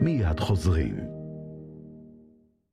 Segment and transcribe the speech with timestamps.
[0.00, 0.96] מיד חוזרים.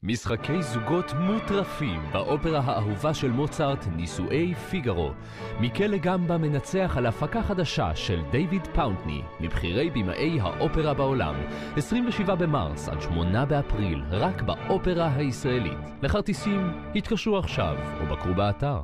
[0.03, 5.11] משחקי זוגות מוטרפים באופרה האהובה של מוצרט, נישואי פיגארו.
[5.59, 11.35] מיקלה גמבה מנצח על הפקה חדשה של דיוויד פאונטני, מבכירי במאי האופרה בעולם.
[11.77, 15.79] 27 במרס עד 8 באפריל, רק באופרה הישראלית.
[16.01, 18.81] לכרטיסים, התקשרו עכשיו או בקרו באתר.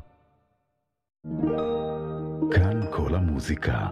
[2.52, 3.88] כאן כל המוזיקה.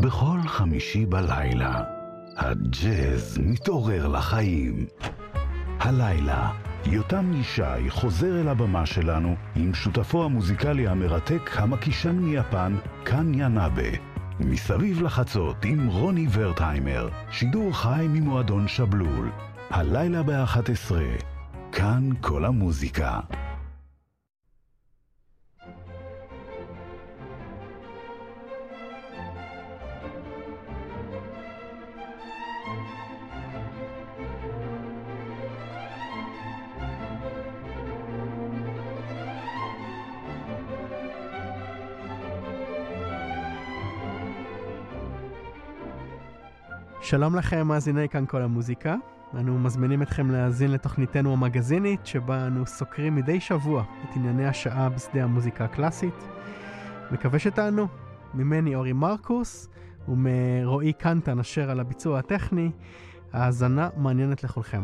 [0.00, 1.84] בכל חמישי בלילה,
[2.36, 4.86] הג'אז מתעורר לחיים.
[5.80, 6.50] הלילה,
[6.86, 13.90] יותם ישי חוזר אל הבמה שלנו עם שותפו המוזיקלי המרתק המקישן מיפן, קאן ינאבה.
[14.40, 19.30] מסביב לחצות עם רוני ורטהיימר, שידור חי ממועדון שבלול.
[19.70, 20.92] הלילה ב-11,
[21.72, 23.20] כאן כל המוזיקה.
[47.10, 48.94] שלום לכם, מאזיני כאן כל המוזיקה.
[49.34, 55.24] אנו מזמינים אתכם להאזין לתוכניתנו המגזינית, שבה אנו סוקרים מדי שבוע את ענייני השעה בשדה
[55.24, 56.14] המוזיקה הקלאסית.
[57.10, 57.86] מקווה שתענו.
[58.34, 59.68] ממני אורי מרקוס
[60.08, 62.70] ומרועי קנטן אשר על הביצוע הטכני.
[63.32, 64.82] האזנה מעניינת לכולכם.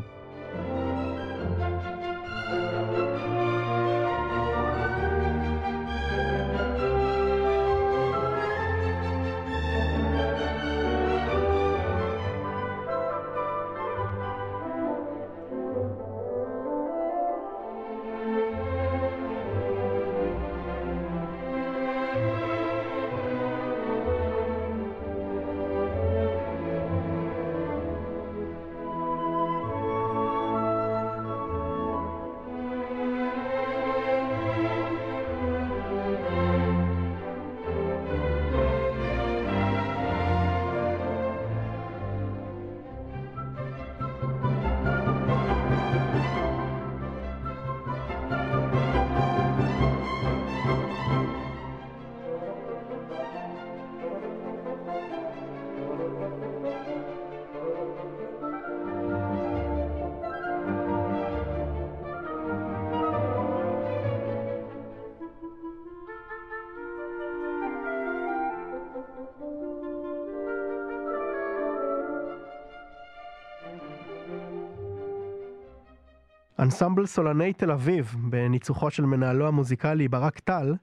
[76.67, 80.75] אנסמבל סולני תל אביב, בניצוחו של מנהלו המוזיקלי ברק טל,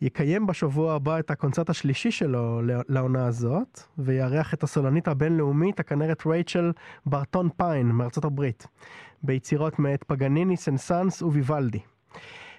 [0.00, 6.72] יקיים בשבוע הבא את הקונצרט השלישי שלו לעונה הזאת, ויארח את הסולנית הבינלאומית, הכנרת רייצ'ל
[7.06, 8.66] ברטון פיין מארצות הברית,
[9.22, 11.80] ביצירות מאת פגניני, סנסנס וויוולדי.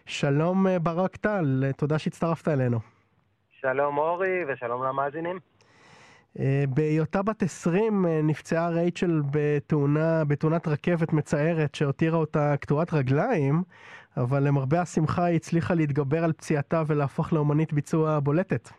[0.06, 2.80] שלום אה, ברק טל, תודה שהצטרפת אלינו.
[3.62, 5.40] שלום אורי ושלום למאזינים.
[6.40, 13.64] אה, בהיותה בת 20 אה, נפצעה רייצ'ל בתאונה, בתאונת רכבת מצערת שהותירה אותה קטועת רגליים,
[14.18, 18.70] אבל למרבה השמחה היא הצליחה להתגבר על פציעתה ולהפוך לאומנית ביצוע בולטת.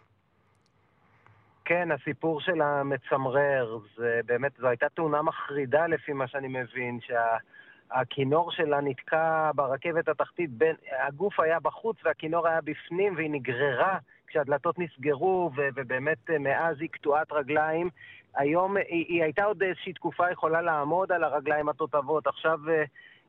[1.64, 3.78] כן, הסיפור שלה מצמרר.
[3.96, 10.50] זה באמת, זו הייתה תאונה מחרידה לפי מה שאני מבין, שהכינור שלה נתקע ברכבת התחתית,
[10.50, 10.76] בין,
[11.06, 13.98] הגוף היה בחוץ והכינור היה בפנים והיא נגררה.
[14.28, 17.90] כשהדלתות נסגרו, ו- ובאמת אה, מאז היא קטועת רגליים.
[18.36, 22.84] היום היא, היא הייתה עוד איזושהי תקופה יכולה לעמוד על הרגליים התותבות, עכשיו אה,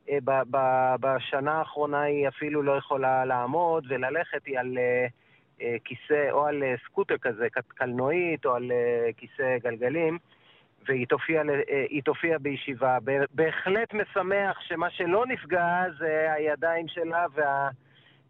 [0.09, 4.77] אה, ב- ב- בשנה האחרונה היא אפילו לא יכולה לעמוד וללכת, היא על
[5.83, 8.71] כיסא, או על סקוטר כזה, קלנועית, או על
[9.17, 10.17] כיסא גלגלים.
[10.87, 11.43] והיא תופיע,
[12.05, 12.97] תופיע בישיבה.
[13.33, 17.69] בהחלט משמח שמה שלא נפגע זה הידיים שלה וה...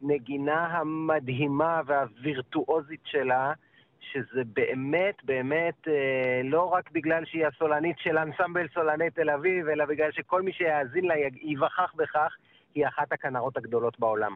[0.04, 3.54] הנגינה המדהימה והווירטואוזית שלה,
[4.00, 9.86] שזה באמת, באמת, אה, לא רק בגלל שהיא הסולנית של אנסמבל סולני תל אביב, אלא
[9.86, 12.36] בגלל שכל מי שיאזין לה ייווכח בכך,
[12.76, 14.34] היא אחת הכנרות הגדולות בעולם.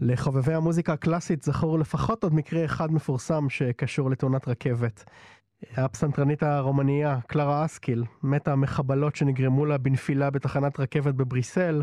[0.00, 5.04] לחובבי המוזיקה הקלאסית זכור לפחות עוד מקרה אחד מפורסם שקשור לתאונת רכבת.
[5.76, 11.82] הפסנתרנית הרומניה, קלרה אסקיל, מתה מחבלות שנגרמו לה בנפילה בתחנת רכבת בבריסל.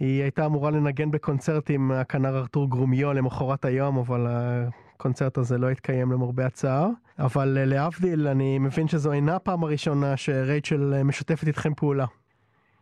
[0.00, 5.70] היא הייתה אמורה לנגן בקונצרט עם הכנר ארתור גרומיו למחרת היום, אבל הקונצרט הזה לא
[5.70, 6.88] התקיים למרבה הצער.
[7.18, 12.04] אבל אה, להבדיל, אני מבין שזו אינה הפעם הראשונה שרייצ'ל אה, משתפת איתכם פעולה.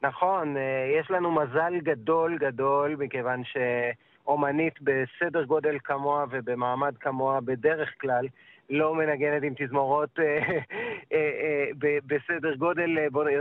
[0.02, 7.88] נכון, אה, יש לנו מזל גדול גדול, מכיוון שאומנית בסדר גודל כמוה ובמעמד כמוה בדרך
[8.00, 8.26] כלל
[8.70, 10.18] לא מנגנת עם תזמורות
[12.06, 12.98] בסדר גודל,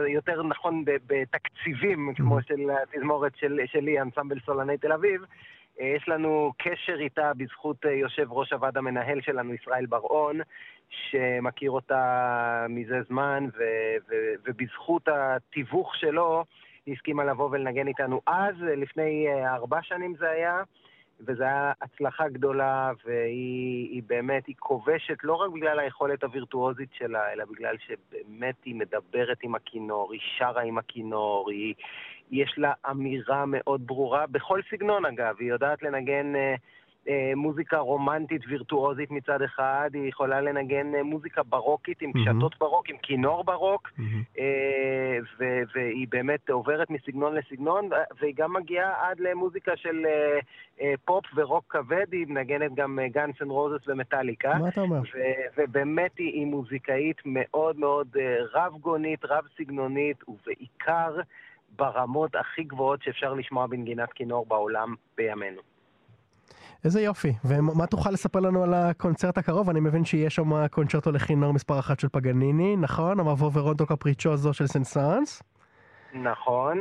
[0.07, 3.31] יותר נכון בתקציבים, כמו של התזמורת
[3.65, 5.21] שלי, אנסמבל סולני תל אביב.
[5.79, 10.39] יש לנו קשר איתה בזכות יושב ראש הוועד המנהל שלנו, ישראל בר-און,
[10.89, 16.43] שמכיר אותה מזה זמן, ו- ו- ובזכות התיווך שלו,
[16.85, 20.61] היא הסכימה לבוא ולנגן איתנו אז, לפני ארבע שנים זה היה.
[21.19, 27.45] וזו הייתה הצלחה גדולה, והיא באמת, היא כובשת לא רק בגלל היכולת הווירטואוזית שלה, אלא
[27.45, 31.73] בגלל שבאמת היא מדברת עם הכינור, היא שרה עם הכינור, היא,
[32.31, 36.35] יש לה אמירה מאוד ברורה, בכל סגנון אגב, היא יודעת לנגן...
[36.35, 36.55] אה,
[37.35, 42.59] מוזיקה רומנטית וירטואוזית מצד אחד, היא יכולה לנגן אה, מוזיקה ברוקית עם קשתות mm-hmm.
[42.59, 44.41] ברוק, עם כינור ברוק, mm-hmm.
[45.75, 47.89] והיא באמת עוברת מסגנון לסגנון,
[48.19, 50.05] והיא גם מגיעה עד למוזיקה של
[51.05, 54.53] פופ ורוק כבד, היא מנגנת גם גאנס אנד רוזס ומטאליקה.
[54.59, 55.01] מה אתה אומר?
[55.57, 58.07] ובאמת היא, היא מוזיקאית מאוד מאוד
[58.53, 61.19] רב-גונית, רב-סגנונית, ובעיקר
[61.75, 65.72] ברמות הכי גבוהות שאפשר לשמוע בנגינת כינור בעולם בימינו.
[66.85, 67.33] איזה יופי.
[67.45, 69.69] ומה תוכל לספר לנו על הקונצרט הקרוב?
[69.69, 73.19] אני מבין שיש שם קונצ'רטו לכינור מספר אחת של פגניני, נכון?
[73.19, 75.43] המבוא ורונדו קפריצ'וזו של סן-סאנס?
[76.13, 76.79] נכון.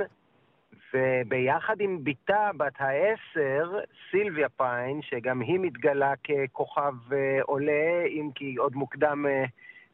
[0.95, 3.79] וביחד עם בתה בת העשר,
[4.11, 9.45] סילביה פיין, שגם היא מתגלה ככוכב אה, עולה, אם כי עוד מוקדם, אה,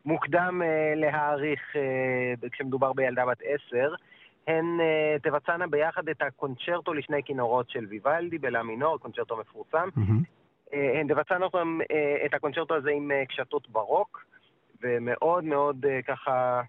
[0.04, 1.60] מוקדם אה, להעריך
[2.52, 3.94] כשמדובר בילדה בת עשר,
[4.48, 9.88] הן uh, תבצענה ביחד את הקונצ'רטו לשני כינורות של ויוולדי בלה מינור, קונצ'רטו מפורסם.
[9.96, 10.70] Mm-hmm.
[10.70, 14.24] Uh, הן תבצענה אותם, uh, את הקונצ'רטו הזה עם uh, קשתות ברוק,
[14.82, 16.62] ומאוד מאוד uh, ככה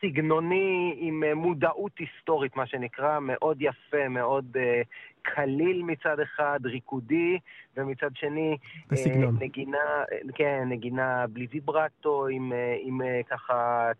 [0.00, 4.86] סגנוני, עם uh, מודעות היסטורית, מה שנקרא, מאוד יפה, מאוד uh,
[5.22, 7.38] קליל מצד אחד, ריקודי,
[7.76, 8.56] ומצד שני,
[8.90, 9.36] בסגנון.
[9.36, 10.04] Uh, נגינה,
[10.34, 13.92] כן, נגינה בלי ויברטו, עם, uh, עם uh, ככה אה,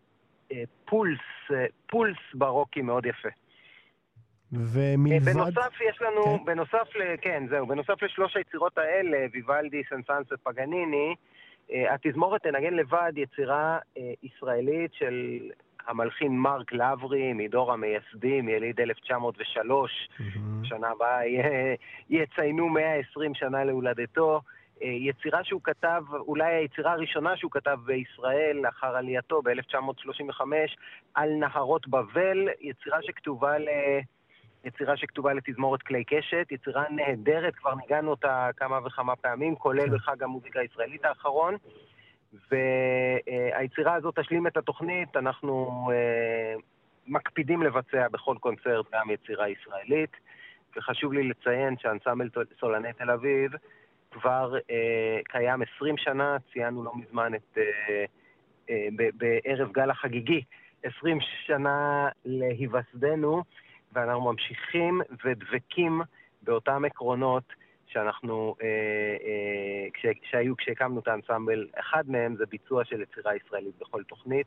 [0.84, 1.18] פולס,
[1.50, 3.28] אה, פולס ברוקי מאוד יפה.
[4.52, 5.24] ומלבד...
[5.24, 6.44] בנוסף יש לנו, כן.
[6.44, 7.16] בנוסף ל...
[7.20, 11.14] כן, זהו, בנוסף לשלוש היצירות האלה, ויוולדי, סן-סאנס ופגניני,
[11.72, 13.78] אה, התזמורת תנגן לבד יצירה
[14.22, 15.38] ישראלית של
[15.86, 20.08] המלחין מרק לברי, מדור המייסדים, יליד 1903.
[20.20, 20.22] Mm-hmm.
[20.64, 21.20] שנה הבאה
[22.10, 24.40] יציינו 120 שנה להולדתו.
[24.82, 30.40] אה, יצירה שהוא כתב, אולי היצירה הראשונה שהוא כתב בישראל לאחר עלייתו ב-1935
[31.14, 33.68] על נהרות בבל, יצירה שכתובה ל...
[34.64, 39.94] יצירה שכתובה לתזמורת כלי קשת, יצירה נהדרת, כבר ניגענו אותה כמה וכמה פעמים, כולל כן.
[39.94, 41.56] בחג המוזיקה הישראלית האחרון.
[42.50, 46.54] והיצירה הזאת תשלים את התוכנית, אנחנו אה,
[47.06, 50.10] מקפידים לבצע בכל קונצרט גם יצירה ישראלית,
[50.76, 52.28] וחשוב לי לציין שאנסמבל
[52.60, 53.50] סולני תל אביב
[54.20, 58.04] כבר אה, קיים 20 שנה, ציינו לא מזמן את, אה,
[58.70, 60.42] אה, בערב גל החגיגי,
[60.82, 63.42] 20 שנה להיווסדנו,
[63.92, 66.00] ואנחנו ממשיכים ודבקים
[66.42, 67.52] באותם עקרונות
[67.86, 68.66] שאנחנו, אה,
[69.26, 71.66] אה, כש, שהיו כשהקמנו את האנסמבל.
[71.80, 74.46] אחד מהם זה ביצוע של יצירה ישראלית בכל תוכנית.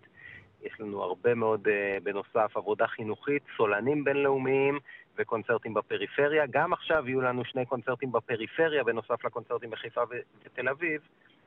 [0.61, 4.79] יש לנו הרבה מאוד, אה, בנוסף, עבודה חינוכית, סולנים בינלאומיים
[5.19, 6.45] וקונצרטים בפריפריה.
[6.49, 10.01] גם עכשיו יהיו לנו שני קונצרטים בפריפריה, בנוסף לקונצרטים בחיפה
[10.45, 11.01] ותל אביב,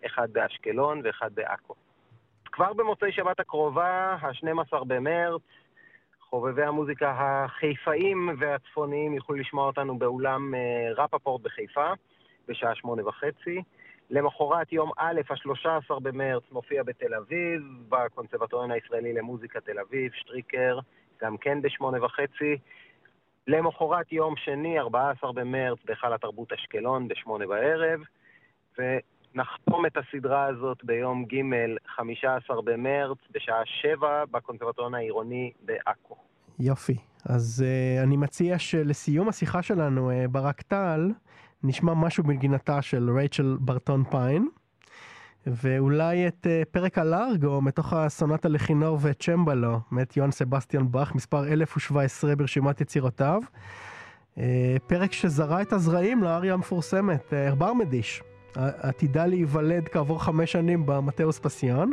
[0.07, 1.75] אחד באשקלון ואחד בעכו.
[2.53, 5.43] כבר במוצאי שבת הקרובה, ה-12 במרץ,
[6.21, 11.93] חובבי המוזיקה החיפאים והצפוניים יוכלו לשמוע אותנו באולם אה, רפפורט בחיפה,
[12.49, 13.63] בשעה שמונה וחצי.
[14.11, 20.79] למחרת יום א', ה-13 במרץ, מופיע בתל אביב, בקונסרבטוריון הישראלי למוזיקה תל אביב, שטריקר,
[21.23, 22.59] גם כן בשמונה וחצי.
[23.47, 28.01] למחרת יום שני, 14 במרץ, בהיכל התרבות אשקלון, בשמונה בערב.
[28.79, 31.41] ונחתום את הסדרה הזאת ביום ג',
[31.97, 36.17] 15 במרץ, בשעה 7, בקונסרבטוריון העירוני בעכו.
[36.59, 36.97] יופי.
[37.25, 41.11] אז uh, אני מציע שלסיום השיחה שלנו, uh, ברק טל,
[41.65, 44.49] נשמע משהו בנגינתה של רייצ'ל ברטון פיין,
[45.47, 52.37] ואולי את uh, פרק הלארגו מתוך הסונטה לכינור וצ'מבלו, מאת יוהן סבסטיאן באך, מספר 1017
[52.37, 53.41] ברשימת יצירותיו.
[54.37, 54.41] Uh,
[54.87, 58.23] פרק שזרע את הזרעים לאריה המפורסמת, uh, ארבר מדיש,
[58.55, 61.93] עתידה להיוולד כעבור חמש שנים במטאוס פסיון.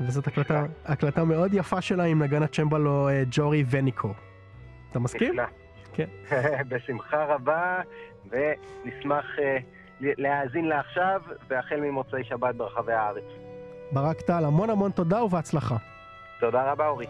[0.00, 4.12] וזאת הקלטה, הקלטה מאוד יפה שלה עם נגן הצ'מבלו ג'ורי וניקו.
[4.90, 5.32] אתה מסכים?
[5.32, 5.44] נפלא.
[5.92, 6.06] כן.
[6.68, 7.80] בשמחה רבה,
[8.30, 13.24] ונשמח uh, להאזין לה עכשיו, והחל ממוצאי שבת ברחבי הארץ.
[13.92, 15.76] ברק טל, המון המון תודה ובהצלחה.
[16.40, 17.06] תודה רבה, אורי.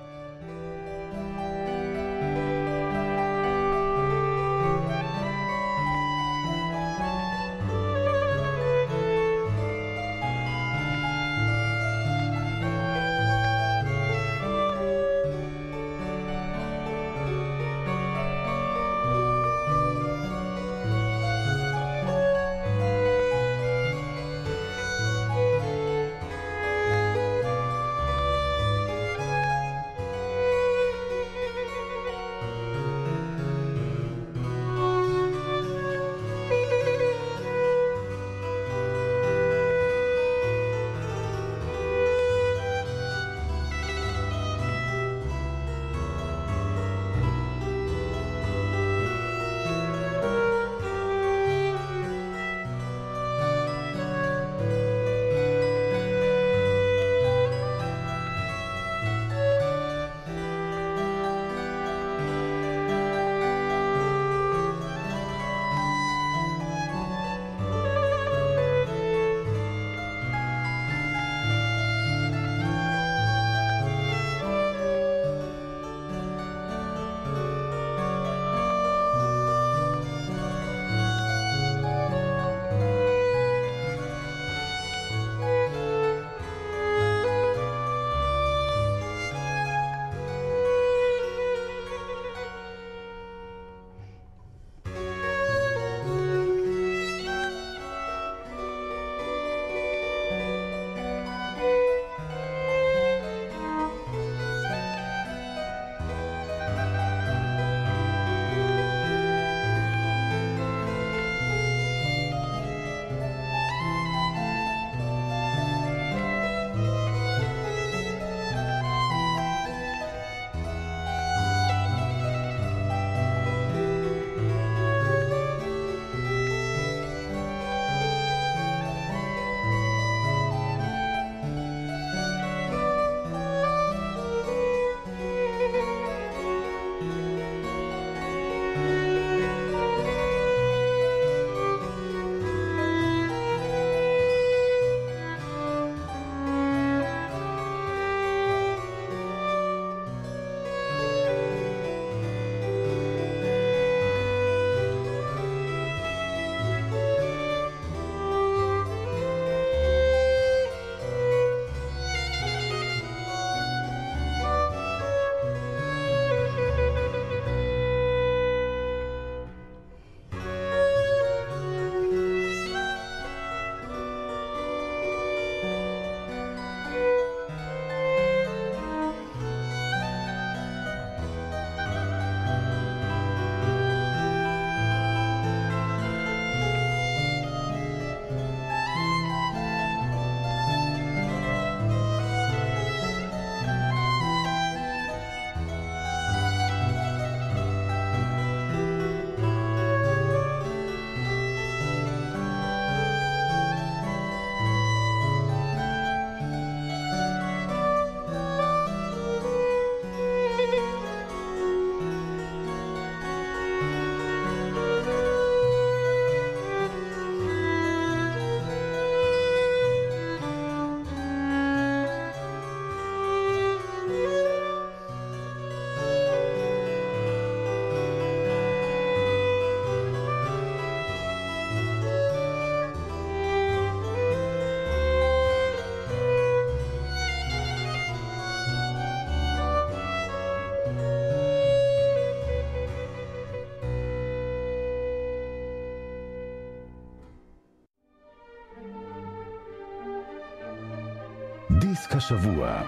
[252.26, 252.82] השבוע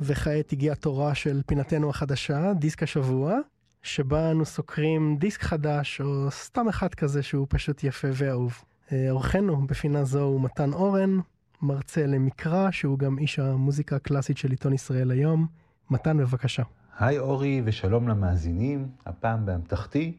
[0.00, 3.38] וכעת הגיע תורה של פינתנו החדשה, דיסק השבוע,
[3.82, 8.62] שבה אנו סוקרים דיסק חדש, או סתם אחד כזה שהוא פשוט יפה ואהוב.
[8.92, 11.18] אה, אורחנו בפינה זו הוא מתן אורן,
[11.62, 15.46] מרצה למקרא, שהוא גם איש המוזיקה הקלאסית של עיתון ישראל היום.
[15.90, 16.62] מתן, בבקשה.
[16.98, 20.16] היי אורי ושלום למאזינים, הפעם באמתחתי,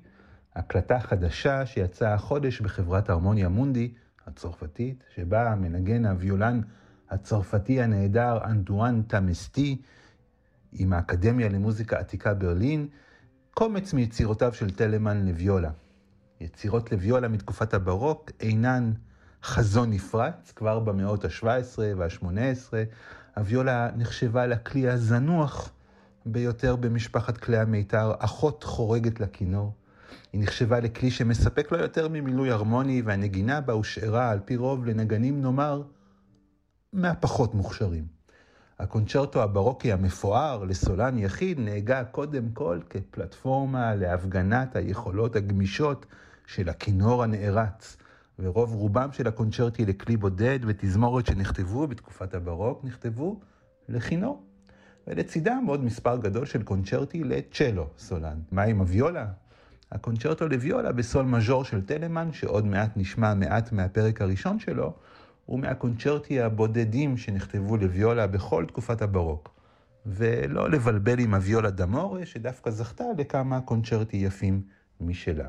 [0.56, 3.94] הקלטה חדשה שיצאה החודש בחברת הרמוניה מונדי
[4.28, 6.62] הצרפתית, שבה מנגן הוויולן
[7.10, 9.82] הצרפתי הנהדר אנטואן טמסטי
[10.74, 12.88] עם האקדמיה למוזיקה עתיקה ברלין,
[13.54, 15.72] קומץ מיצירותיו של טלמן לוויולה.
[16.42, 18.94] יצירות לוויולה מתקופת הברוק אינן
[19.44, 22.26] חזון נפרץ, כבר במאות ה-17 וה-18,
[23.36, 25.72] הוויולה נחשבה לכלי הזנוח
[26.26, 29.74] ביותר במשפחת כלי המיתר, אחות חורגת לכינור.
[30.34, 35.42] היא נחשבה לכלי שמספק לו יותר ממילוי הרמוני, והנגינה בה הושארה על פי רוב לנגנים,
[35.42, 35.84] נאמר,
[36.94, 38.06] מהפחות מוכשרים.
[38.80, 46.06] הקונצ'רטו הברוקי המפואר לסולן יחיד נהגה קודם כל כפלטפורמה להפגנת היכולות הגמישות
[46.48, 47.98] של הכינור הנערץ,
[48.40, 53.40] ורוב רובם של הקונצ'רטי לכלי בודד ותזמורת שנכתבו בתקופת הברוק נכתבו
[53.90, 54.44] לכינור.
[55.08, 58.40] ולצידם עוד מספר גדול של קונצ'רטי לצ'לו סולן.
[58.52, 59.28] מה עם הוויולה?
[59.96, 64.94] הקונצ'רטו לוויולה בסול מז'ור של טלמן, שעוד מעט נשמע מעט מהפרק הראשון שלו,
[65.46, 69.50] הוא מהקונצ'רטי הבודדים שנכתבו לוויולה בכל תקופת הברוק.
[70.06, 74.62] ולא לבלבל עם הוויולה דמורה, שדווקא זכתה לכמה קונצ'רטי יפים
[75.02, 75.48] משלה.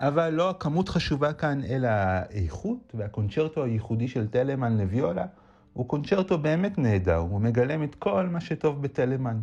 [0.00, 5.26] אבל לא הכמות חשובה כאן, אלא האיכות, והקונצ'רטו הייחודי של טלמן לוויולה
[5.72, 9.40] הוא קונצ'רטו באמת נהדר, הוא מגלם את כל מה שטוב בטלמן.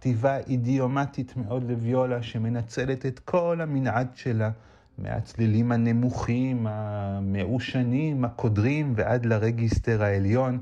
[0.00, 4.50] כתיבה אידיומטית מאוד לוויולה, שמנצלת את כל המנעד שלה,
[4.98, 10.60] מהצלילים הנמוכים, המעושנים, הקודרים, ועד לרגיסטר העליון,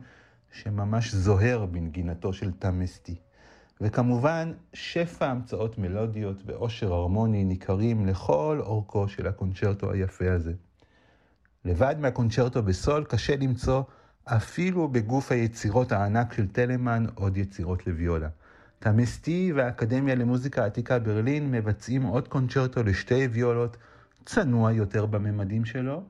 [0.52, 3.14] שממש זוהר בנגינתו של תמסטי.
[3.80, 10.52] וכמובן, שפע המצאות מלודיות ועושר הרמוני ניכרים לכל אורכו של הקונצ'רטו היפה הזה.
[11.64, 13.83] לבד מהקונצ'רטו בסול קשה למצוא
[14.25, 18.28] אפילו בגוף היצירות הענק של טלמן עוד יצירות לוויולה.
[18.78, 23.76] תמסטי והאקדמיה למוזיקה עתיקה ברלין מבצעים עוד קונצ'רטו לשתי ויולות,
[24.25, 26.02] צנוע יותר בממדים שלו,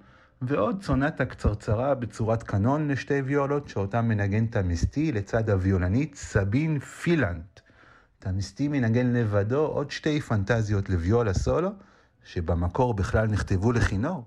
[0.43, 7.61] ועוד סונטה קצרצרה בצורת קנון לשתי ויולות, שאותם מנגן תמסטי לצד הוויולנית סבין פילנט.
[8.19, 11.71] תמסטי מנגן לבדו עוד שתי פנטזיות לוויולה סולו,
[12.25, 14.25] שבמקור בכלל נכתבו לכינור.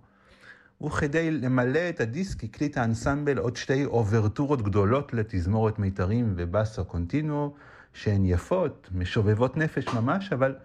[0.84, 7.54] וכדי למלא את הדיסק הקליט האנסמבל עוד שתי אוברטורות גדולות לתזמורת מיתרים ובאסו קונטינו,
[7.94, 10.56] שהן יפות, משובבות נפש ממש, אבל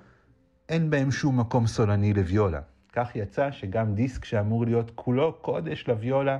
[0.69, 2.61] אין בהן שום מקום סולני לוויולה.
[2.93, 6.39] כך יצא שגם דיסק שאמור להיות כולו קודש לוויולה,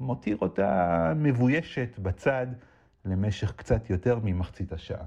[0.00, 2.46] מותיר אותה מבוישת בצד
[3.04, 5.04] למשך קצת יותר ממחצית השעה.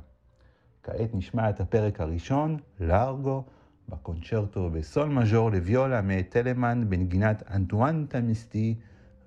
[0.84, 3.44] כעת נשמע את הפרק הראשון, לארגו,
[3.90, 8.76] בקונצ'רטו בסול מז'ור לוויולה מאת טלמן בנגינת אנטואן תמיסטי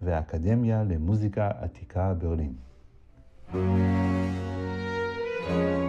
[0.02, 2.52] והאקדמיה למוזיקה עתיקה ברלין.
[5.48, 5.85] thank you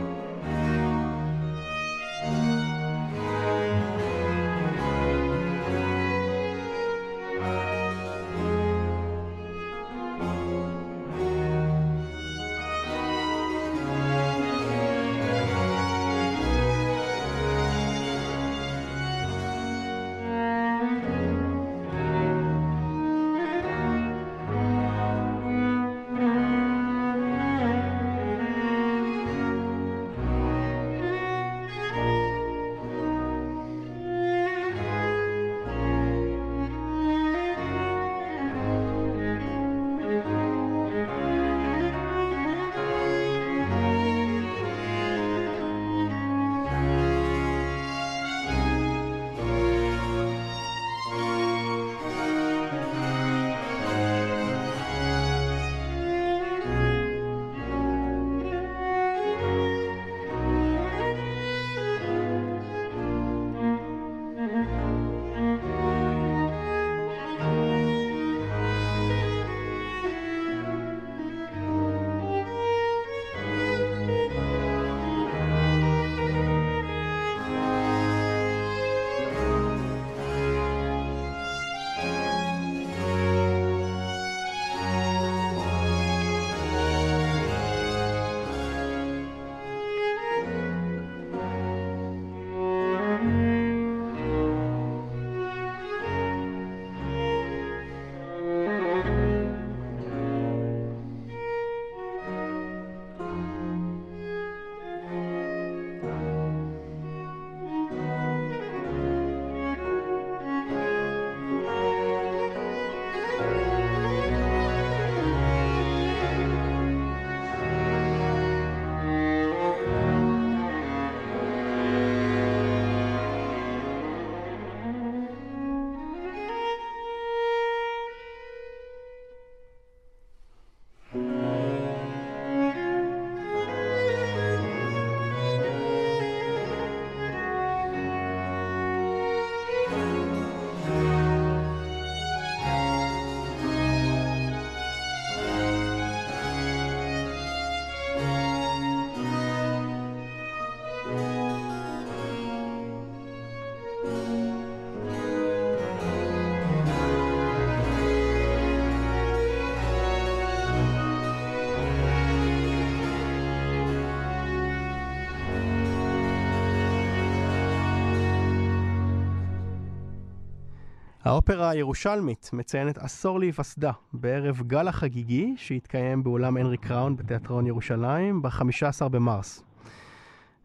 [171.37, 179.09] האופרה הירושלמית מציינת עשור להיווסדה בערב גל החגיגי שהתקיים באולם הנרי קראון בתיאטרון ירושלים ב-15
[179.11, 179.63] במרס.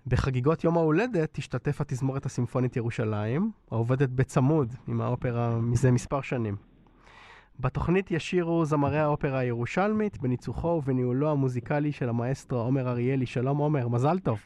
[0.06, 6.56] בחגיגות יום ההולדת תשתתף התזמורת הסימפונית ירושלים, העובדת בצמוד עם האופרה מזה מספר שנים.
[7.60, 13.26] בתוכנית ישירו זמרי האופרה הירושלמית בניצוחו ובניהולו המוזיקלי של המאסטרו עומר אריאלי.
[13.26, 14.40] שלום עומר, מזל טוב.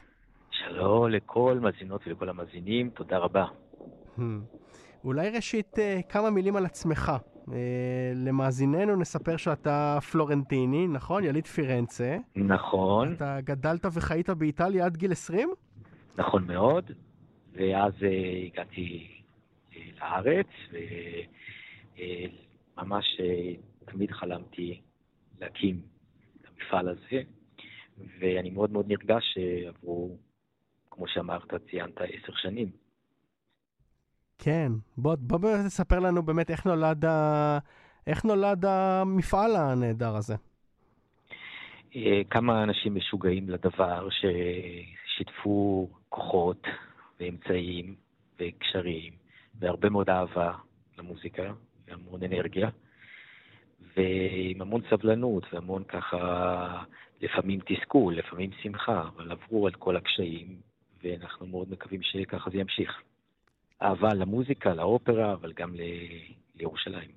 [0.51, 3.45] שלום לכל מאזינות ולכל המאזינים, תודה רבה.
[4.19, 4.21] Hmm.
[5.07, 7.13] אולי ראשית אה, כמה מילים על עצמך.
[7.53, 11.25] אה, למאזיננו נספר שאתה פלורנטיני, נכון?
[11.25, 12.17] יליד פירנצה.
[12.37, 13.13] נכון.
[13.13, 15.49] אתה גדלת וחיית באיטליה עד גיל 20?
[16.19, 16.91] נכון מאוד,
[17.53, 19.09] ואז אה, הגעתי
[20.01, 20.47] לארץ,
[22.79, 23.21] וממש
[23.85, 24.81] תמיד חלמתי
[25.41, 25.81] להקים
[26.41, 27.23] את המפעל הזה,
[28.21, 30.17] ואני מאוד מאוד נרגש שעברו,
[30.91, 32.86] כמו שאמרת, ציינת עשר שנים.
[34.39, 37.59] כן, בוא, בוא באמת תספר לנו באמת איך נולד, ה...
[38.07, 40.35] איך נולד המפעל הנהדר הזה.
[41.97, 46.67] אה, כמה אנשים משוגעים לדבר ששיתפו כוחות
[47.21, 47.95] ואמצעים
[48.41, 49.13] וקשרים
[49.59, 50.53] והרבה מאוד אהבה
[50.99, 51.53] למוזיקה
[51.89, 52.69] והמון אנרגיה
[53.97, 56.83] ועם המון סבלנות והמון ככה
[57.21, 60.57] לפעמים תסכול, לפעמים שמחה, אבל עברו על כל הקשיים
[61.03, 63.03] ואנחנו מאוד מקווים שככה זה ימשיך.
[63.83, 65.81] אהבה למוזיקה, לאופרה, אבל גם ל...
[66.55, 67.11] לירושלים.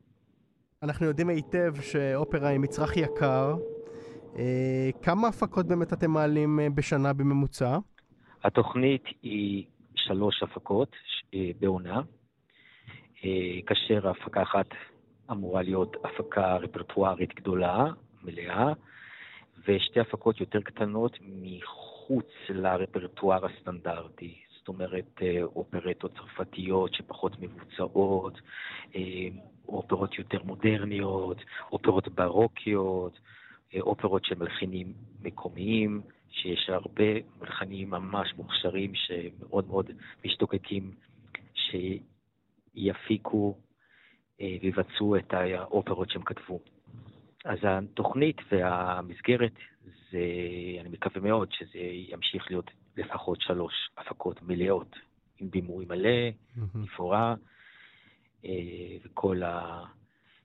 [0.83, 3.55] אנחנו יודעים היטב שאופרה היא מצרך יקר.
[4.37, 7.77] אה, כמה הפקות באמת אתם מעלים אה, בשנה בממוצע?
[8.43, 10.95] התוכנית היא שלוש הפקות
[11.33, 12.01] אה, בעונה,
[13.65, 14.65] כאשר הפקה אחת
[15.31, 17.85] אמורה להיות הפקה רפרטוארית גדולה,
[18.23, 18.73] מלאה,
[19.67, 24.48] ושתי הפקות יותר קטנות מחוץ לרפרטואר הסטנדרטי.
[24.67, 28.41] אומרת אה, אופרטות צרפתיות שפחות מבוצעות,
[28.95, 29.27] אה,
[29.67, 31.37] אופרות יותר מודרניות,
[31.71, 33.19] אופרות ברוקיות,
[33.75, 37.03] אה, אופרות של מלחינים מקומיים, שיש הרבה
[37.41, 39.91] מלחנים ממש מוכשרים שמאוד מאוד
[40.25, 40.91] משתוקקים
[42.73, 43.57] שיפיקו
[44.39, 46.59] ויבצעו את האופרות שהם כתבו.
[47.45, 49.53] אז התוכנית והמסגרת,
[50.11, 50.19] זה,
[50.81, 54.95] אני מקווה מאוד שזה ימשיך להיות לפחות שלוש הפקות מלאות,
[55.39, 56.29] עם בימוי מלא,
[56.85, 57.35] תפאורה,
[58.45, 58.51] אה,
[59.05, 59.41] וכל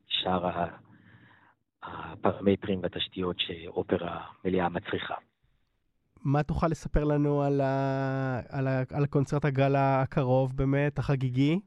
[0.08, 0.68] שאר
[1.82, 5.14] הפרמטרים והתשתיות שאופרה מלאה מצריכה.
[6.24, 8.40] מה תוכל לספר לנו על, ה...
[8.48, 8.82] על, ה...
[8.94, 11.60] על הקונצרט הגל הקרוב באמת, החגיגי?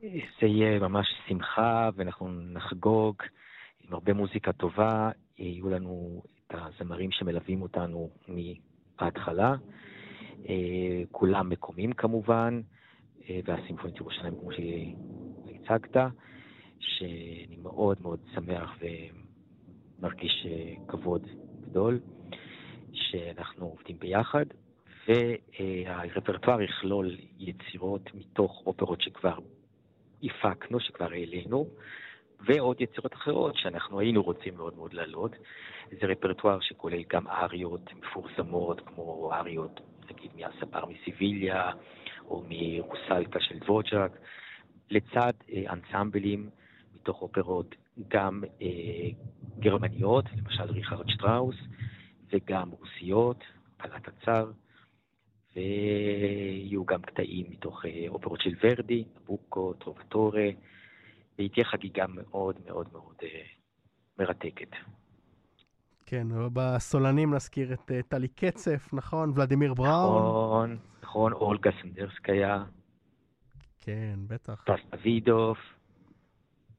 [0.00, 3.16] זה יהיה ממש שמחה, ואנחנו נחגוג
[3.80, 5.10] עם הרבה מוזיקה טובה.
[5.38, 9.54] יהיו לנו את הזמרים שמלווים אותנו מההתחלה.
[10.48, 12.60] אה, כולם מקומיים כמובן,
[13.28, 15.96] אה, והסימפונית ירושלים, כמו שהצגת,
[16.78, 18.78] שאני מאוד מאוד שמח
[19.98, 21.26] ומרגיש אה, כבוד
[21.60, 22.00] גדול
[22.92, 24.44] שאנחנו עובדים ביחד,
[25.08, 29.38] והרפרטואר יכלול יצירות מתוך אופרות שכבר
[30.22, 31.66] הפקנו, שכבר העלינו,
[32.46, 35.32] ועוד יצירות אחרות שאנחנו היינו רוצים מאוד מאוד להעלות.
[36.00, 41.70] זה רפרטואר שכולל גם אריות מפורסמות, כמו אריות נגיד מהספר מסיביליה,
[42.24, 44.10] או מרוסלקה של דבוג'ק,
[44.90, 46.50] לצד אה, אנסמבלים
[46.94, 47.74] מתוך אופרות
[48.08, 49.08] גם אה,
[49.58, 51.56] גרמניות, למשל ריכרד שטראוס,
[52.32, 53.44] וגם רוסיות,
[53.76, 54.50] קלת הצר,
[55.56, 60.48] ויהיו גם קטעים מתוך אה, אופרות של ורדי, בוקו, טרובטורה,
[61.38, 63.42] והיא תהיה חגיגה מאוד מאוד מאוד אה,
[64.18, 64.70] מרתקת.
[66.12, 69.32] כן, בסולנים נזכיר את uh, טלי קצף, נכון?
[69.34, 70.22] ולדימיר בראון.
[70.22, 72.64] נכון, נכון, אולגה סנדרסקיה.
[73.80, 74.64] כן, בטח.
[74.64, 75.56] טס דוידוב.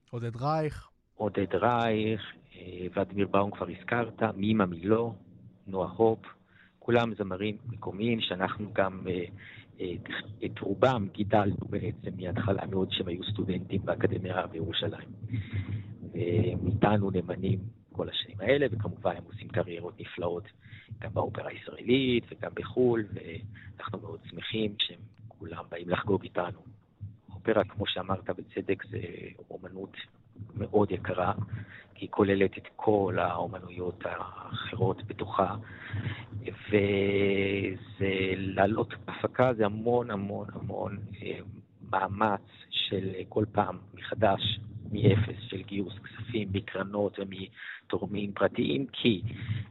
[0.10, 0.90] עודד רייך.
[1.16, 2.22] עודד רייך,
[2.56, 5.16] אה, ולדימיר בראון כבר הזכרת, מימה מילו,
[5.68, 6.20] נועה הופ,
[6.80, 9.94] כולם זמרים מקומיים שאנחנו גם אה,
[10.46, 15.10] את רובם גידלנו בעצם מההתחלה מאוד שהם היו סטודנטים באקדמיה בירושלים.
[16.14, 17.60] ואיתנו נאמנים
[17.94, 20.44] כל השנים האלה, וכמובן הם עושים קריירות נפלאות
[21.00, 26.60] גם באופרה הישראלית וגם בחו"ל, ואנחנו מאוד שמחים שהם כולם באים לחגוג איתנו.
[27.30, 29.00] אופרה, כמו שאמרת בצדק, זה
[29.50, 29.98] אומנות
[30.58, 31.34] מאוד יקרה,
[31.96, 35.56] כי היא כוללת את כל האומנויות האחרות בתוכה,
[36.42, 41.40] וזה לעלות הפקה זה המון המון המון אה,
[41.92, 44.60] מאמץ של כל פעם מחדש,
[44.94, 49.22] מאפס, של גיוס כספים מקרנות ומתורמים פרטיים, כי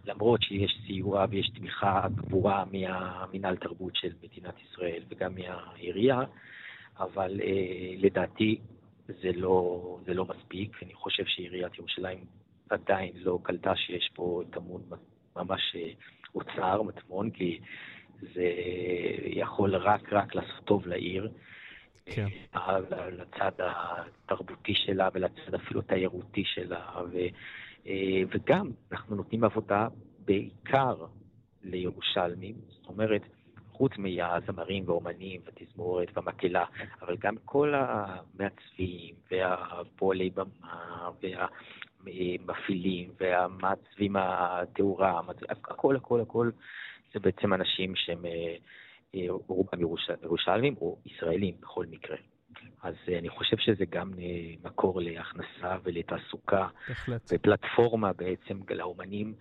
[0.05, 6.21] למרות שיש סיוע ויש תמיכה גבוהה מהמינהל תרבות של מדינת ישראל וגם מהעירייה,
[6.99, 8.59] אבל אה, לדעתי
[9.07, 10.83] זה לא, זה לא מספיק.
[10.83, 12.25] אני חושב שעיריית ירושלים
[12.71, 14.83] עדיין לא קלטה שיש פה טמון
[15.37, 15.91] ממש אה,
[16.35, 17.61] אוצר, מטמון, כי
[18.21, 18.53] זה
[19.25, 21.29] יכול רק רק לעשות טוב לעיר.
[22.07, 22.27] כן.
[23.13, 26.91] לצד התרבותי שלה ולצד אפילו התיירותי שלה.
[27.13, 27.19] ו,
[27.87, 29.89] אה, וגם, אנחנו נותנים עבודה
[30.25, 30.95] בעיקר
[31.63, 33.23] לירושלמים, זאת אומרת,
[33.73, 36.65] חוץ מהזמרים והאומנים והתזמורת והמקהלה,
[37.03, 41.11] אבל גם כל המעצבים והפועלי במה
[42.05, 46.51] והמפעילים והמעצבים התאורה, הכל הכל הכל
[47.13, 48.55] זה בעצם אנשים שהם אה,
[49.49, 49.81] רובם
[50.23, 52.17] ירושלמים או ישראלים בכל מקרה.
[52.83, 54.13] אז אה, אני חושב שזה גם
[54.65, 57.31] מקור להכנסה ולתעסוקה, בהחלט.
[57.33, 59.35] ופלטפורמה בעצם לאומנים,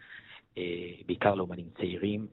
[1.05, 2.27] בעיקר לאומנים צעירים,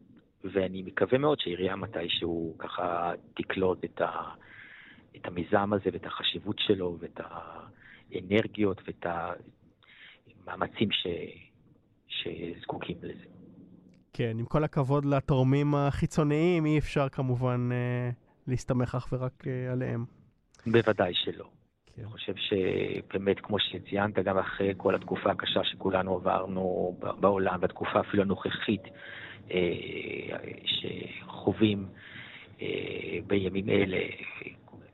[0.45, 4.13] ואני מקווה מאוד שהעירייה מתישהו ככה תקלוט את, ה,
[5.17, 7.21] את המיזם הזה ואת החשיבות שלו ואת
[8.13, 9.07] האנרגיות ואת
[10.47, 11.07] המאמצים ש,
[12.09, 13.38] שזקוקים לזה.
[14.13, 18.11] כן, עם כל הכבוד לתורמים החיצוניים, אי אפשר כמובן אה,
[18.47, 20.05] להסתמך אך ורק אה, עליהם.
[20.67, 21.45] בוודאי שלא.
[21.87, 22.03] כן.
[22.03, 28.23] אני חושב שבאמת, כמו שציינת, גם אחרי כל התקופה הקשה שכולנו עברנו בעולם, והתקופה אפילו
[28.23, 28.83] הנוכחית,
[29.51, 31.89] אה, שחווים
[32.63, 33.99] אה, בימים אלה,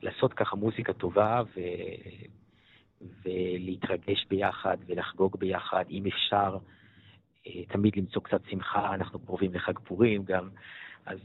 [0.01, 1.59] לעשות ככה מוזיקה טובה ו...
[3.25, 6.57] ולהתרגש ביחד ולחגוג ביחד, אם אפשר,
[7.67, 10.49] תמיד למצוא קצת שמחה, אנחנו קרובים לחג פורים גם,
[11.05, 11.19] אז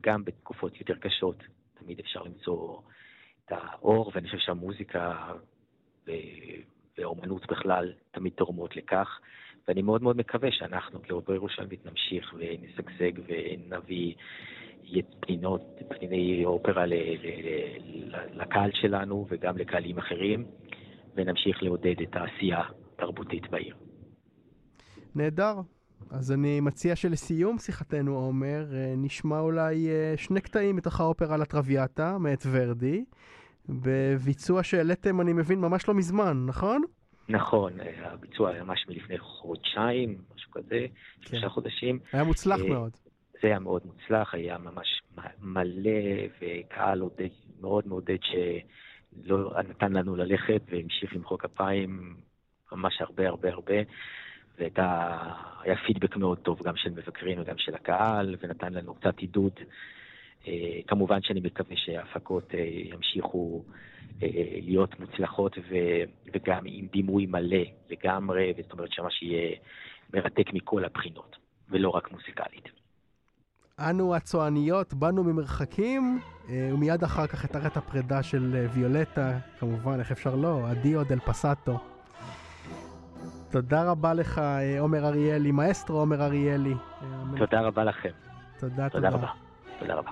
[0.00, 1.42] גם בתקופות יותר קשות
[1.74, 2.78] תמיד אפשר למצוא
[3.44, 5.32] את האור, ואני חושב שהמוזיקה
[6.98, 9.20] ואומנות בכלל תמיד תורמות לכך.
[9.68, 14.14] ואני מאוד מאוד מקווה שאנחנו כאובר ירושלמית נמשיך ונשגשג ונביא
[15.20, 16.84] פנינות, פניני אופרה
[18.32, 20.44] לקהל שלנו וגם לקהלים אחרים,
[21.14, 22.62] ונמשיך לעודד את העשייה
[22.94, 23.76] התרבותית בעיר.
[25.16, 25.54] נהדר.
[26.10, 32.18] אז אני מציע שלסיום שיחתנו, עומר, אה, נשמע אולי אה, שני קטעים מתוך האופרה לטרוויאטה,
[32.18, 33.04] מאת ורדי,
[33.68, 36.82] בביצוע שהעליתם, אני מבין, ממש לא מזמן, נכון?
[37.28, 37.72] נכון,
[38.04, 40.86] הביצוע היה ממש מלפני חודשיים, משהו כזה,
[41.20, 41.28] כן.
[41.28, 41.98] שלושה חודשים.
[42.12, 42.90] היה מוצלח אה, מאוד.
[43.42, 45.02] זה היה מאוד מוצלח, היה ממש
[45.40, 45.90] מלא,
[46.40, 47.28] וקהל עודד,
[47.60, 52.16] מאוד מעודד שלא נתן לנו ללכת והמשיך למחוא כפיים
[52.72, 53.74] ממש הרבה הרבה הרבה.
[54.58, 59.52] והיה פידבק מאוד טוב גם של מבקרים וגם של הקהל, ונתן לנו קצת עידוד.
[60.48, 63.62] אה, כמובן שאני מקווה שההפקות אה, ימשיכו
[64.22, 64.28] אה,
[64.62, 65.74] להיות מוצלחות ו,
[66.34, 69.56] וגם עם בימוי מלא לגמרי, זאת אומרת שמה שיהיה
[70.14, 71.36] מרתק מכל הבחינות,
[71.70, 72.68] ולא רק מוזיקלית.
[73.90, 80.34] אנו הצועניות באנו ממרחקים, ומיד אחר כך את ארת הפרידה של ויולטה, כמובן, איך אפשר
[80.36, 81.91] לא, אדיו דל פסאטו.
[83.52, 84.40] תודה רבה לך,
[84.78, 86.74] עומר אריאלי, מאסטרו עומר אריאלי.
[87.36, 88.10] תודה רבה לכם.
[88.58, 88.88] תודה, תודה.
[88.88, 89.28] תודה רבה.
[89.78, 90.10] תודה רבה.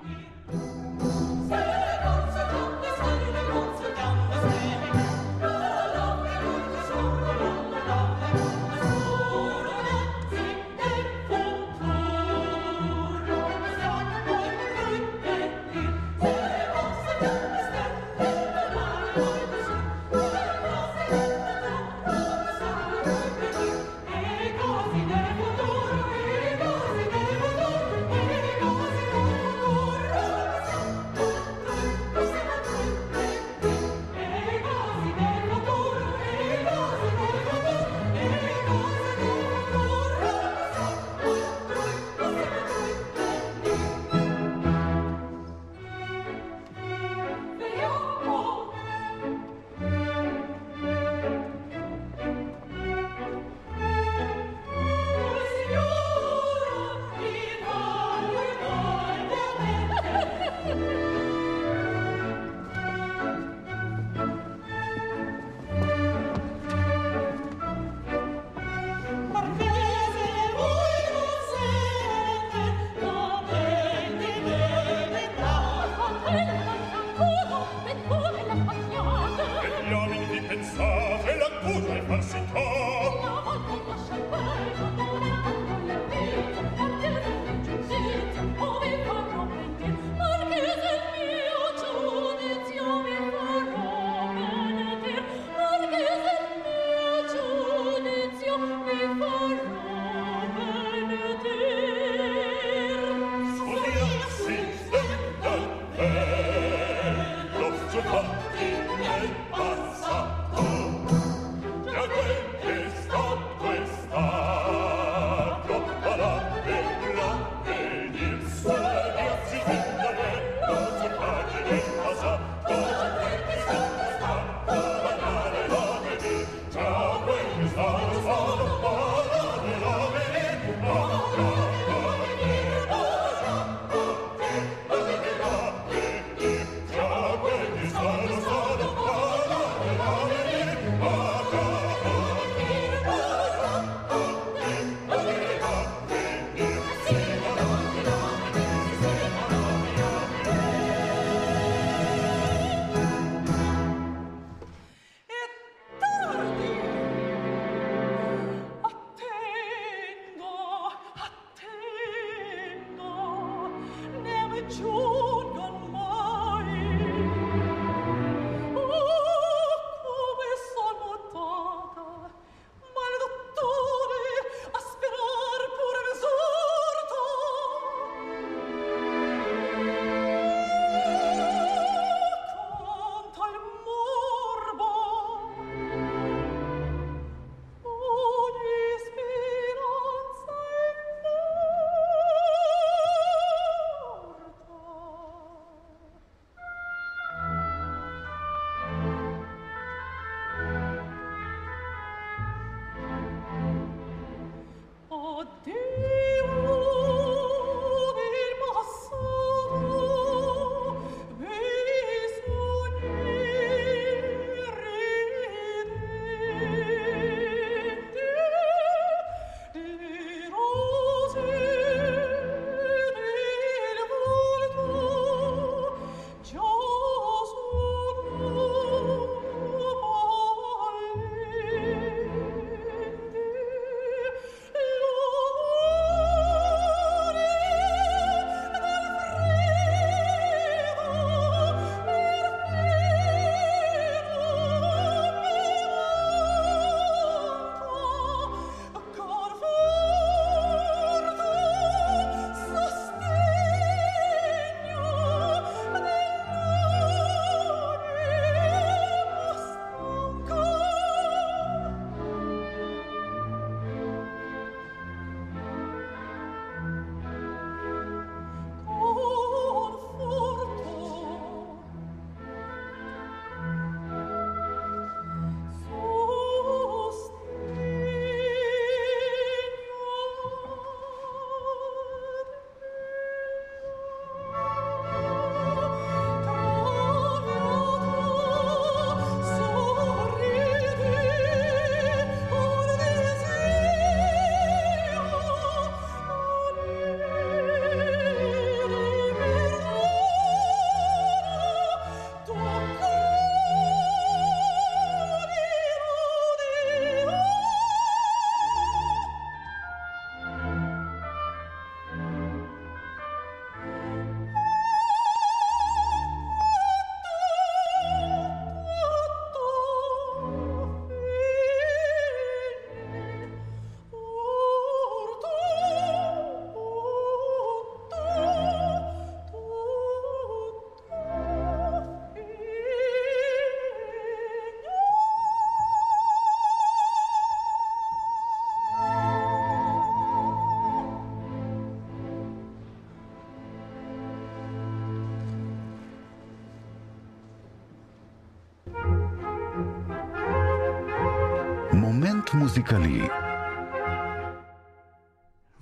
[352.71, 353.29] מוזיקלי.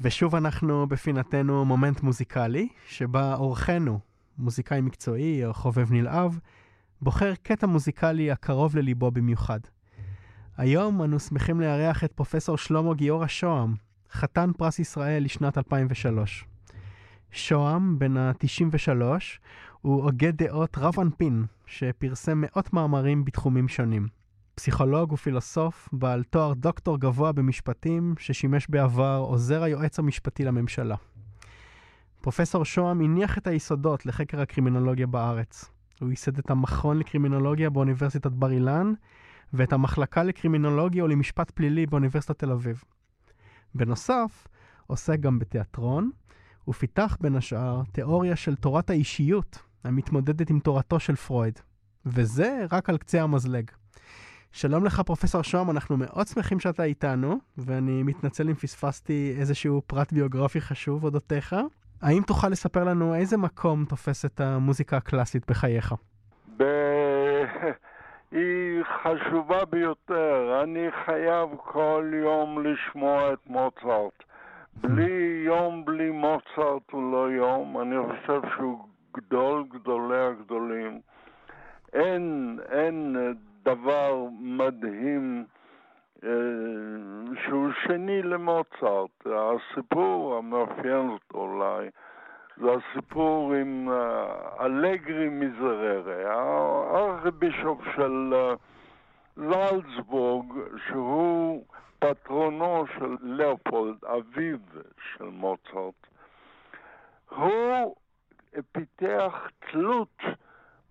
[0.01, 4.01] ושוב אנחנו בפינתנו מומנט מוזיקלי, שבה אורחנו,
[4.39, 6.33] מוזיקאי מקצועי או חובב נלהב,
[7.03, 9.61] בוחר קטע מוזיקלי הקרוב לליבו במיוחד.
[10.57, 13.75] היום אנו שמחים לארח את פרופסור שלמה גיורא שוהם,
[14.13, 16.45] חתן פרס ישראל לשנת 2003.
[17.31, 19.03] שוהם, בן ה-93,
[19.81, 24.18] הוא הוגה דעות רב אנפין, שפרסם מאות מאמרים בתחומים שונים.
[24.59, 30.97] פסיכולוג ופילוסוף, בעל תואר דוקטור גבוה במשפטים, ששימש בעבר עוזר היועץ המשפטי לממשלה.
[32.21, 35.65] פרופסור שוהם הניח את היסודות לחקר הקרימינולוגיה בארץ.
[36.01, 38.93] הוא ייסד את המכון לקרימינולוגיה באוניברסיטת בר אילן,
[39.53, 42.83] ואת המחלקה לקרימינולוגיה ולמשפט פלילי באוניברסיטת תל אביב.
[43.75, 44.47] בנוסף,
[44.87, 46.11] עוסק גם בתיאטרון,
[46.69, 51.59] ופיתח בין השאר תיאוריה של תורת האישיות המתמודדת עם תורתו של פרויד.
[52.07, 53.71] וזה רק על קצה המזלג.
[54.53, 60.13] שלום לך, פרופסור שוהם, אנחנו מאוד שמחים שאתה איתנו, ואני מתנצל אם פספסתי איזשהו פרט
[60.13, 61.57] ביוגרפי חשוב אודותיך.
[62.03, 65.95] האם תוכל לספר לנו איזה מקום תופסת המוזיקה הקלאסית בחייך?
[66.57, 66.63] ב...
[68.33, 70.61] היא חשובה ביותר.
[70.63, 74.25] אני חייב כל יום לשמוע את מוצרט.
[74.77, 77.81] בלי יום בלי מוצרט הוא לא יום.
[77.81, 78.85] אני חושב שהוא
[79.17, 81.01] גדול גדולי הגדולים.
[81.93, 83.17] אין, אין
[83.75, 85.45] דבר מדהים
[86.25, 86.31] אה,
[87.45, 89.27] שהוא שני למוצרט.
[89.27, 91.91] הסיפור המאפיין אותו אולי
[92.61, 96.35] זה הסיפור עם uh, אלגרי מיזררה,
[96.91, 98.57] הארכיבישופ של uh,
[99.37, 100.47] זלצבורג,
[100.89, 101.65] שהוא
[101.99, 104.59] פטרונו של לאופולד, אביו
[105.17, 106.07] של מוצרט.
[107.29, 107.95] הוא
[108.73, 110.23] פיתח תלות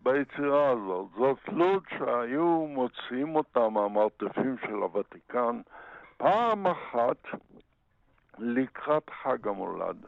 [0.07, 1.07] ביצירה הזאת.
[1.17, 5.61] זאת תלות שהיו מוציאים אותה מהמרתפים של הוותיקן
[6.17, 7.17] פעם אחת
[8.37, 10.05] לקראת חג המולד.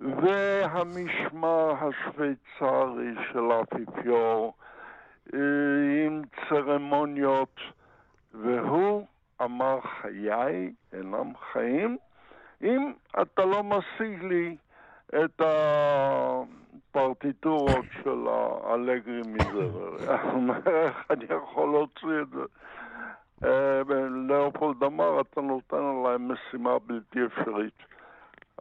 [0.00, 4.54] והמשמר השוויצרי של האפיפיור
[5.34, 5.38] אה,
[6.06, 7.60] עם צרמוניות,
[8.34, 9.06] והוא
[9.42, 11.98] אמר חיי אינם חיים
[12.62, 14.56] אם אתה לא משיג לי
[15.08, 15.40] את
[16.90, 19.96] הפרטיטורות של האלגרי מיזרר.
[20.12, 20.20] איך
[21.10, 22.42] אני יכול להוציא את זה?
[23.44, 23.82] אה,
[24.28, 27.74] לאופולד אמר, אתה נותן עליי משימה בלתי אפשרית.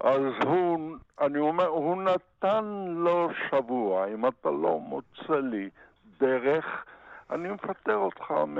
[0.02, 5.70] אז הוא, אני אומר, הוא נתן לו שבוע, אם אתה לא מוצא לי
[6.20, 6.86] דרך,
[7.30, 8.58] אני מפטר אותך מ...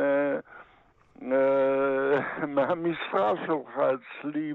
[1.32, 2.10] אה,
[2.48, 4.54] מהמשרה שלך אצלי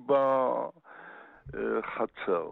[1.67, 2.49] בחצר.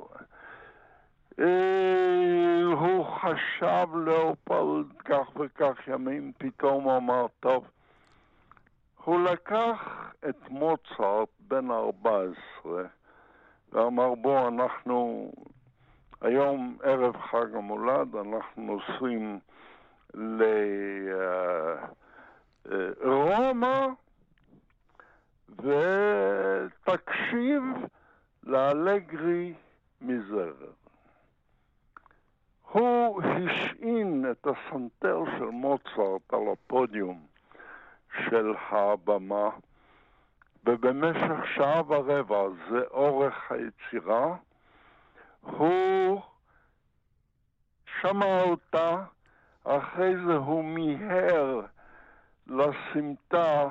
[1.39, 7.71] אה, הוא חשב לאופלד כך וכך ימים, פתאום אמר, טוב,
[9.05, 12.83] הוא לקח את מוצרט בן 14
[13.73, 15.33] ואמר בוא אנחנו
[16.21, 19.39] היום ערב חג המולד אנחנו נוסעים
[23.01, 23.87] לרומא
[25.59, 27.63] ותקשיב
[28.43, 29.55] לאלגרי
[30.01, 30.55] מזרר.
[32.73, 37.27] הוא השעין את הסנטר של מוצרט על הפודיום
[38.27, 39.51] של הבמה
[40.65, 44.37] ובמשך שעה ורבע, זה אורך היצירה,
[45.41, 46.21] הוא
[48.01, 49.05] שמע אותה,
[49.65, 51.61] אחרי זה הוא מיהר
[52.47, 53.69] לסמטה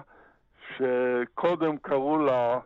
[0.76, 2.60] שקודם קראו לה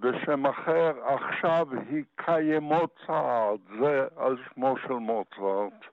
[0.00, 5.84] בשם אחר, עכשיו היא קיימוצרט, זה על שמו של מוצרט.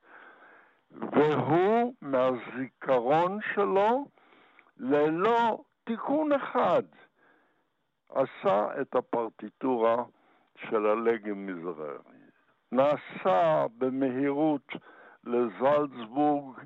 [0.91, 4.05] והוא, מהזיכרון שלו,
[4.77, 6.83] ללא תיקון אחד,
[8.09, 10.03] עשה את הפרטיטורה
[10.57, 12.19] של הלגם מזררי.
[12.71, 14.67] נסע במהירות
[15.23, 16.59] לזלצבורג,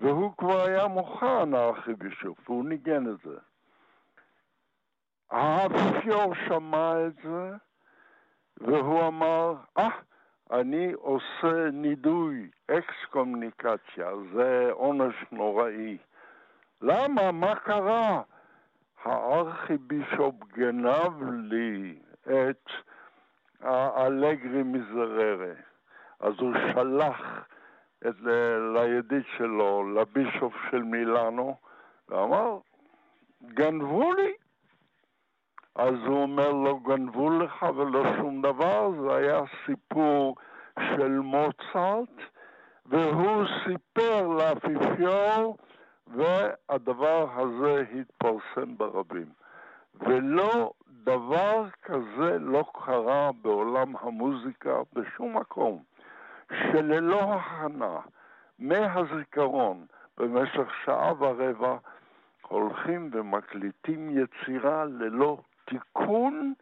[0.00, 3.38] והוא כבר היה מוכן, הארכיבישוף, והוא ניגן את זה.
[5.30, 7.50] האפיפיור שמע את זה,
[8.60, 9.92] והוא אמר, אה, ah,
[10.60, 15.98] אני עושה נידוי, אקס-קומוניקציה, זה עונש נוראי.
[16.82, 17.32] למה?
[17.32, 18.22] מה קרה?
[19.04, 22.70] הארכיבישופ גנב לי את
[23.60, 25.52] האלגרי מיזררה.
[26.20, 27.44] אז הוא שלח
[28.06, 28.14] את,
[28.74, 31.56] לידיד שלו, לבישופ של מילאנו,
[32.08, 32.58] ואמר,
[33.42, 34.32] גנבו לי.
[35.76, 40.36] אז הוא אומר לו, גנבו לך ולא שום דבר, זה היה סיפור
[40.78, 42.20] של מוצרט,
[42.86, 45.56] והוא סיפר לאפיפיור
[46.06, 49.26] והדבר הזה התפרסם ברבים.
[49.94, 50.72] ולא
[51.04, 55.82] דבר כזה לא קרה בעולם המוזיקה בשום מקום,
[56.48, 57.98] שללא הכנה
[58.58, 59.86] מהזיכרון
[60.18, 61.76] במשך שעה ורבע
[62.48, 65.38] הולכים ומקליטים יצירה ללא
[65.70, 66.52] תיקון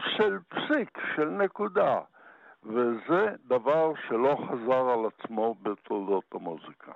[0.00, 2.00] של פסיק, של נקודה.
[2.64, 6.92] וזה דבר שלא חזר על עצמו בתולדות המוזיקה.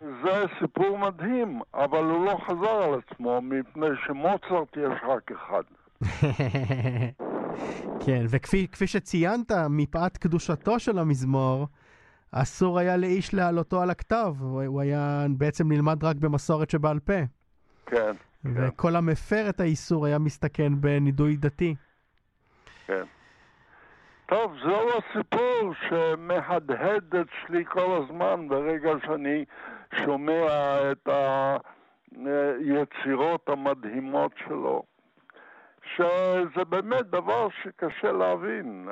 [0.00, 5.62] זה סיפור מדהים, אבל הוא לא חזר על עצמו מפני שמוצרט יש רק אחד.
[8.06, 11.66] כן, וכפי שציינת, מפאת קדושתו של המזמור,
[12.32, 17.20] אסור היה לאיש להעלותו על הכתב, הוא היה בעצם נלמד רק במסורת שבעל פה.
[17.86, 18.12] כן.
[18.44, 21.74] וכל המפר את האיסור היה מסתכן בנידוי דתי.
[22.86, 23.04] כן.
[24.26, 29.44] טוב, זהו הסיפור שמהדהד אצלי כל הזמן ברגע שאני
[30.04, 30.46] שומע
[30.92, 31.08] את
[32.12, 34.82] היצירות המדהימות שלו.
[35.96, 38.88] שזה באמת דבר שקשה להבין.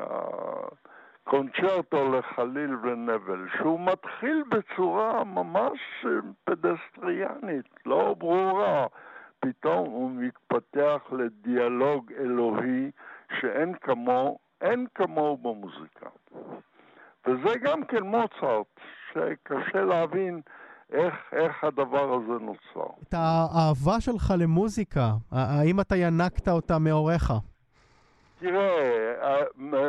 [1.25, 6.07] קונצ'רטו לחליל ונבל, שהוא מתחיל בצורה ממש
[6.45, 8.87] פדסטריאנית, לא ברורה.
[9.41, 12.91] פתאום הוא מתפתח לדיאלוג אלוהי
[13.41, 16.07] שאין כמוהו, אין כמוהו במוזיקה.
[17.27, 18.67] וזה גם כן מוצרט,
[19.13, 20.41] שקשה להבין
[20.93, 22.93] איך, איך הדבר הזה נוצר.
[23.09, 27.33] את האהבה שלך למוזיקה, האם אתה ינקת אותה מהוריך?
[28.39, 29.43] תראה,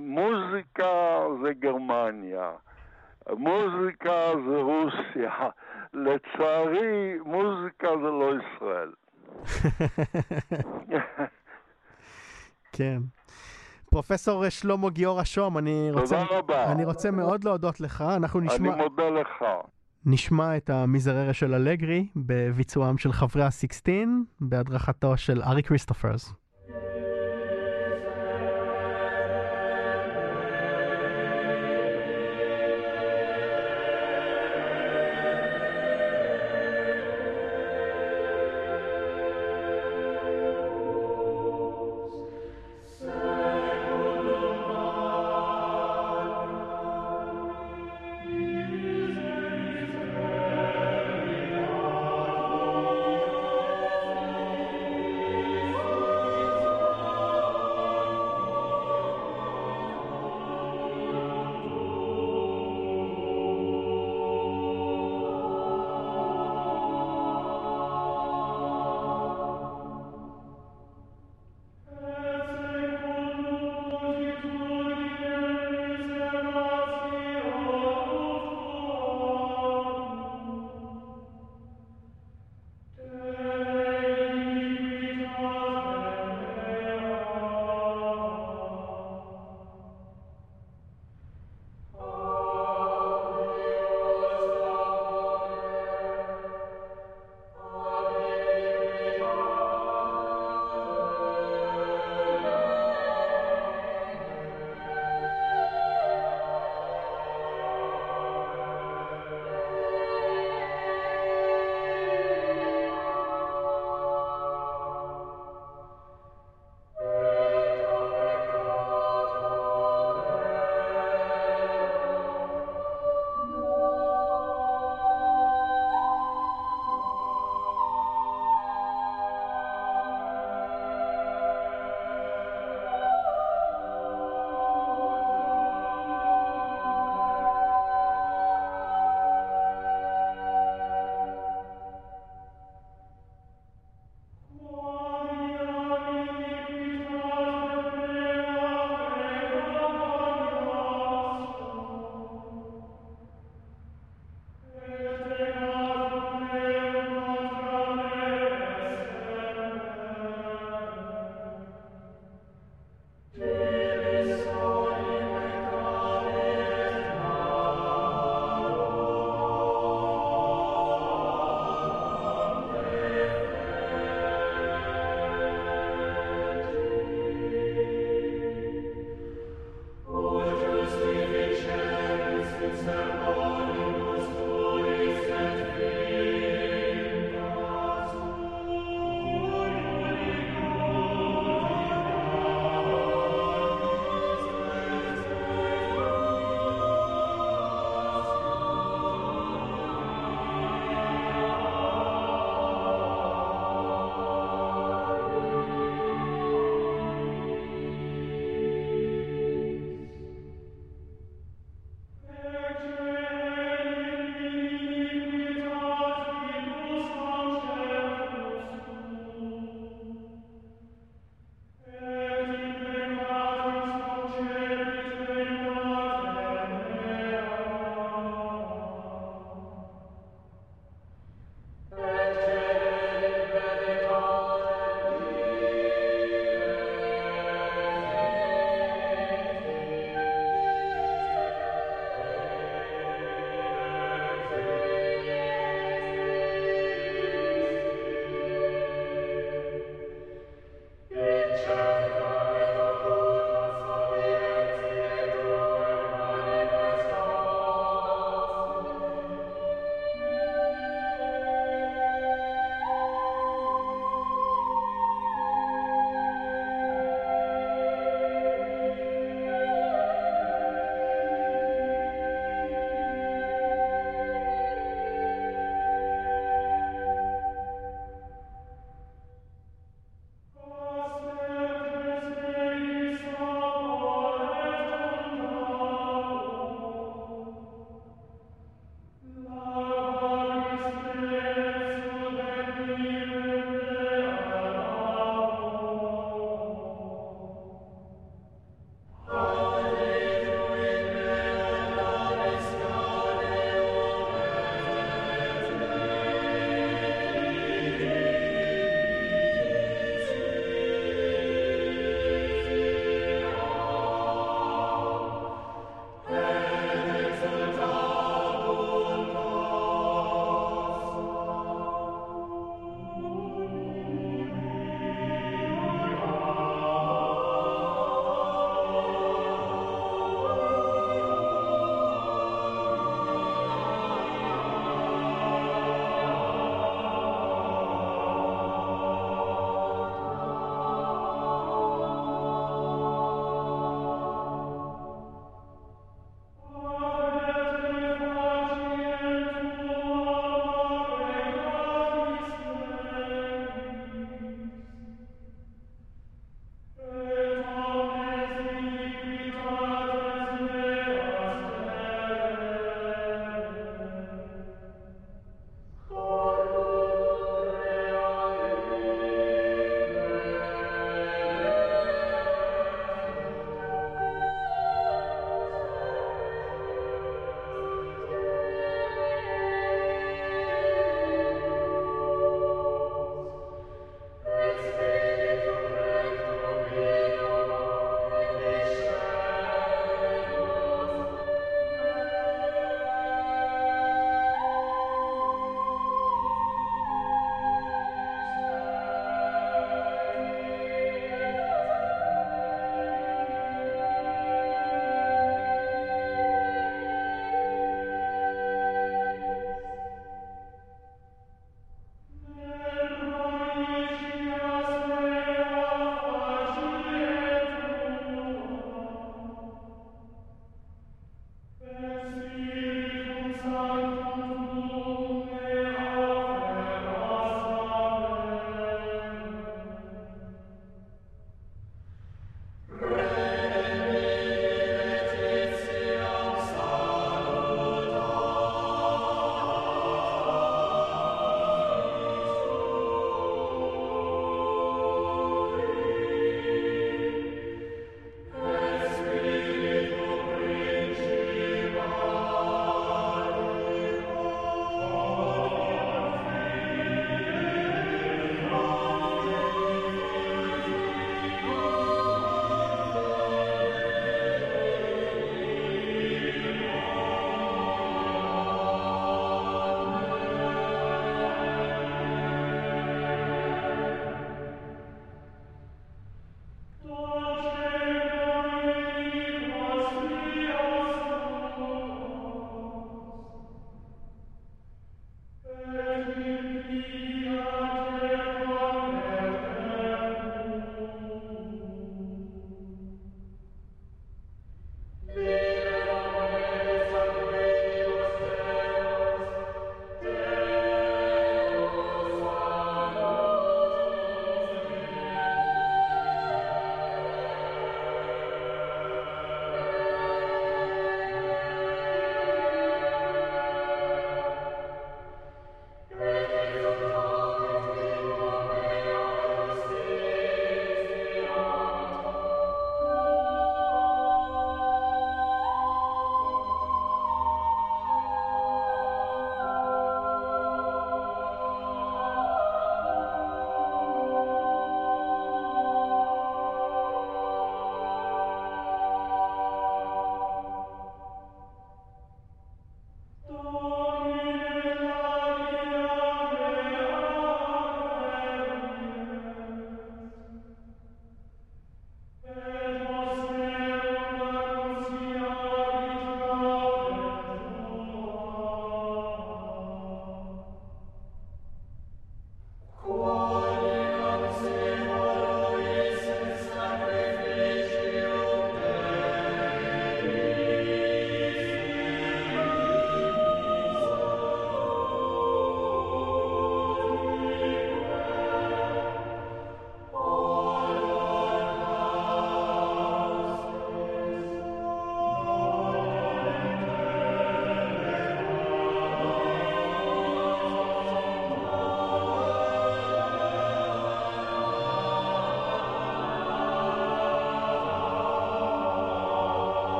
[0.00, 2.50] מוזיקה זה גרמניה,
[3.30, 5.50] מוזיקה זה רוסיה.
[5.94, 8.92] לצערי, מוזיקה זה לא ישראל.
[12.72, 13.02] כן.
[13.90, 16.24] פרופסור שלמה גיורא שום, אני רוצה...
[16.24, 16.72] תודה רבה.
[16.72, 18.04] אני רוצה מאוד להודות לך.
[18.16, 18.74] אנחנו נשמע...
[18.74, 19.44] אני מודה לך.
[20.06, 26.34] נשמע את המזררה של אלגרי בביצועם של חברי הסיקסטין, בהדרכתו של ארי כריסטופרס.